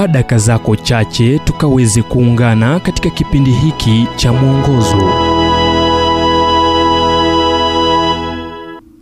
chukua 0.00 0.12
daka 0.12 0.38
zako 0.38 0.76
chache 0.76 1.38
tukaweze 1.38 2.02
kuungana 2.02 2.80
katika 2.80 3.10
kipindi 3.10 3.50
hiki 3.50 4.06
cha 4.16 4.32
mwongozo. 4.32 5.12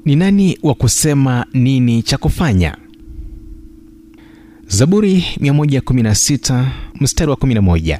Ni 0.04 0.16
nani 0.16 0.58
wa 0.62 0.74
kusema 0.74 1.46
nini 1.54 2.02
cha 2.02 2.18
kufanya? 2.18 2.76
Zaburi 4.66 5.24
116 5.40 6.64
mstari 7.00 7.30
wa 7.30 7.36
11 7.36 7.98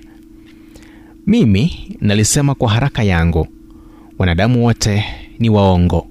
mimi 1.26 1.96
nalisema 2.00 2.54
kwa 2.54 2.71
haraka 2.71 3.03
yangu 3.03 3.49
wanadamu 4.18 4.64
wote 4.64 5.04
ni 5.39 5.49
waongo. 5.50 6.07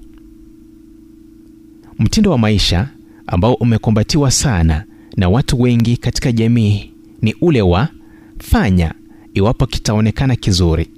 Mtindo 1.98 2.30
wa 2.30 2.38
maisha 2.38 2.88
ambao 3.26 3.54
umekumbatiwa 3.54 4.30
sana 4.30 4.84
na 5.18 5.28
watu 5.28 5.60
wengi 5.60 5.96
katika 5.96 6.32
jamii 6.32 6.90
ni 7.22 7.34
ule 7.40 7.62
wa 7.62 7.88
fanya 8.38 8.94
iwapo 9.34 9.66
kitaonekana 9.66 10.36
kizuri. 10.36 10.88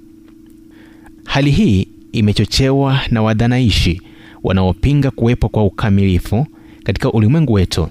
Hali 1.25 1.51
hii 1.51 1.87
imechochewa 2.11 2.99
na 3.11 3.21
wadhanaishi 3.21 4.01
wanaopinga 4.43 5.11
kuwepo 5.11 5.49
kwa 5.49 5.65
ukamilifu 5.65 6.47
katika 6.83 7.11
ulimwengu 7.11 7.53
wetu 7.53 7.87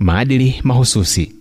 maadili 0.00 0.54
mahususi. 0.64 1.32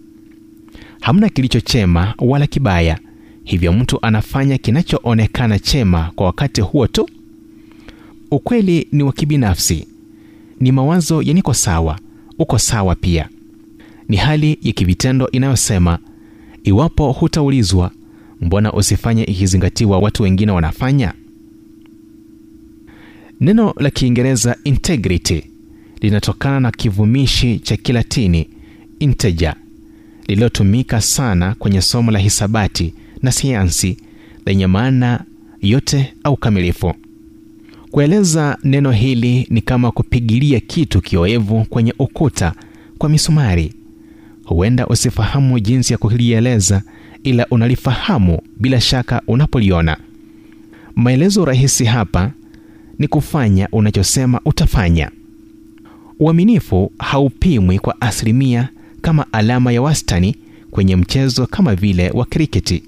Hamna 1.02 1.30
kilicho 1.30 1.60
chema 1.62 2.14
wala 2.20 2.48
kibaya 2.48 3.00
hivyo 3.44 3.74
mtu 3.74 4.00
anafanya 4.02 4.58
kinachoonekana 4.58 5.60
chema 5.60 6.12
kwa 6.16 6.26
wakati 6.26 6.62
huo 6.62 6.88
tu. 6.88 7.10
Ukweli 8.32 8.88
ni 8.92 9.04
wa 9.04 9.14
kibinafsi 9.14 9.88
ni 10.60 10.72
mawazo 10.72 11.22
ya 11.22 11.34
niko 11.34 11.54
sawa 11.54 12.00
uko 12.40 12.58
sawa 12.60 12.96
pia 12.96 13.30
ni 14.10 14.18
hali 14.18 14.60
ya 14.62 14.72
kivitendo 14.72 15.28
inayosema 15.32 16.00
iwapo 16.64 17.12
hutaulizwa 17.12 17.92
mbona 18.42 18.74
usifanye 18.74 19.24
ikizingatiwa 19.24 20.00
watu 20.00 20.24
wengine 20.24 20.52
wanafanya? 20.52 21.14
Neno 23.40 23.74
la 23.78 23.90
kiingereza 23.90 24.56
integrity 24.64 25.44
linatokana 26.02 26.60
na 26.60 26.72
kivumishi 26.72 27.60
cha 27.60 27.78
kilatini 27.78 28.50
integer 29.00 29.56
lililotumika 30.28 31.02
sana 31.02 31.56
kwenye 31.56 31.82
somo 31.82 32.12
la 32.12 32.20
hisabati 32.20 32.94
na 33.22 33.32
sayansi 33.32 33.98
lenye 34.46 34.68
maana 34.68 35.24
yote 35.62 36.14
au 36.24 36.38
kamilifu. 36.38 36.94
Kueleza 37.92 38.58
neno 38.64 38.92
hili 38.92 39.48
ni 39.50 39.62
kama 39.62 39.92
kupigilia 39.92 40.60
kitu 40.60 41.02
kioevu 41.02 41.66
kwenye 41.70 41.94
ukuta 42.00 42.54
kwa 42.98 43.10
misumari 43.10 43.74
huenda 44.46 44.88
usifahamu 44.88 45.60
jinsi 45.60 45.94
ya 45.94 45.98
kulieleza 45.98 46.82
ila 47.24 47.48
unalifahamu 47.52 48.40
bila 48.60 48.82
shaka 48.82 49.22
unapoliona. 49.28 49.98
Maelezo 50.96 51.46
rahisi 51.46 51.86
hapa 51.86 52.32
ni 53.00 53.08
kufanya 53.08 53.68
unachosema 53.72 54.42
utafanya. 54.46 55.12
Uaminifu 56.20 56.92
haupimwi 57.00 57.80
kwa 57.80 58.02
asilimia 58.02 58.70
kama 59.02 59.34
alama 59.34 59.72
ya 59.72 59.82
wastani 59.82 60.36
kwenye 60.72 60.96
mchezo 60.96 61.48
kama 61.48 61.76
vile 61.76 62.10
wa 62.10 62.26
kriketi. 62.26 62.84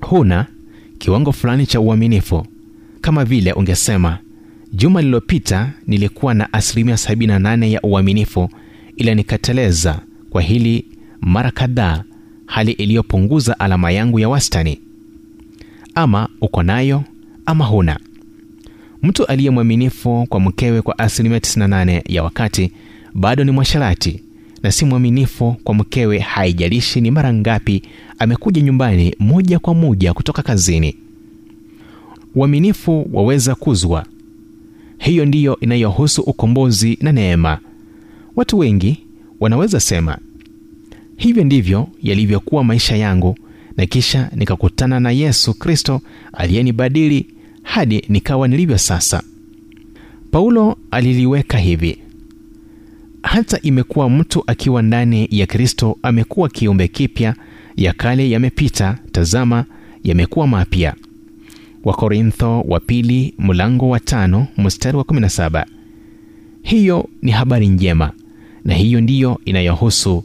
Huna 0.00 0.46
kiwango 0.98 1.32
fulani 1.32 1.66
cha 1.66 1.80
uaminifu 1.80 2.46
kama 3.00 3.24
vile 3.24 3.52
ungesema 3.52 4.18
juma 4.72 5.00
lililopita 5.00 5.72
nilikuwa 5.86 6.34
na 6.34 6.52
asilimia 6.52 6.94
78 6.94 7.70
ya 7.70 7.82
uaminifu 7.82 8.48
ila 8.96 9.14
nikateleza 9.14 10.00
kwa 10.30 10.42
hili 10.42 10.84
mara 11.20 11.50
kadhaa 11.50 12.04
hali 12.46 12.72
iliyopunguza 12.72 13.60
alama 13.60 13.90
yangu 13.90 14.18
ya 14.18 14.28
wastani. 14.28 14.80
Ama 15.94 16.28
uko 16.40 16.62
nayo 16.62 17.04
ama 17.46 17.64
huna. 17.64 18.00
Mtu 19.02 19.24
aliye 19.26 19.50
mwaminifu 19.50 20.26
kwa 20.28 20.40
mkewe 20.40 20.82
kwa 20.82 20.98
asilimia 20.98 21.38
98 21.38 22.02
ya 22.08 22.22
wakati 22.22 22.72
bado 23.14 23.44
ni 23.44 23.50
mwasharati 23.50 24.22
na 24.62 24.72
si 24.72 24.84
mwaminifu 24.84 25.56
kwa 25.64 25.74
mkewe 25.74 26.18
haijalishi 26.18 27.00
ni 27.00 27.10
mara 27.10 27.32
ngapi 27.34 27.82
amekuja 28.18 28.62
nyumbani 28.62 29.14
moja 29.18 29.58
kwa 29.58 29.74
moja 29.74 30.14
kutoka 30.14 30.42
kazini. 30.42 30.96
Uaminifu 32.34 33.08
waweza 33.12 33.54
kuzwa 33.54 34.06
hiyo 34.98 35.24
ndiyo 35.26 35.60
inayohusu 35.60 36.22
ukombozi 36.22 36.98
na 37.00 37.12
neema. 37.12 37.58
Watu 38.36 38.58
wengi 38.58 38.98
wanaweza 39.40 39.80
sema 39.80 40.18
hivyo 41.18 41.44
ndivyo 41.44 41.88
yalivyokuwa 42.02 42.64
maisha 42.64 42.96
yangu 42.96 43.36
na 43.76 43.86
kisha 43.86 44.30
nikakutana 44.36 45.00
na 45.00 45.10
yesu 45.10 45.54
kristo 45.54 46.00
aliyenibadili 46.32 47.26
hadi 47.62 48.04
nikawa 48.08 48.48
nilivyo 48.48 48.78
sasa. 48.78 49.22
Paulo 50.30 50.76
aliliweka 50.90 51.58
hivi 51.58 51.98
hata 53.22 53.60
imekuwa 53.62 54.10
mtu 54.10 54.42
akiwa 54.46 54.82
ndani 54.82 55.28
ya 55.30 55.46
kristo 55.46 55.98
amekuwa 56.02 56.48
kiumbe 56.48 56.88
kipya 56.88 57.34
ya 57.76 57.92
kale 57.92 58.30
yamepita 58.30 58.98
tazama 59.12 59.64
yamekuwa 60.04 60.46
mapya. 60.46 60.94
Wakorintho 61.84 62.60
wa 62.60 62.80
pili 62.80 63.34
mlango 63.38 63.88
wa 63.88 64.00
tano 64.00 64.46
mstari 64.58 64.96
wa 64.96 65.04
17 65.04 65.64
hiyo 66.62 67.08
ni 67.22 67.30
habari 67.30 67.68
njema 67.68 68.12
na 68.64 68.74
hiyo 68.74 69.00
ndiyo 69.00 69.40
inayohusu 69.44 70.24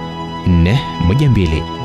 412 0.47 1.80